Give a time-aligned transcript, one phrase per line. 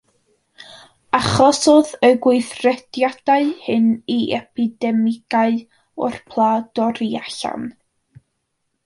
[1.17, 5.61] Achosodd y gweithrediadau hyn i epidemigau
[6.07, 6.49] o'r pla
[6.81, 7.69] dorri allan.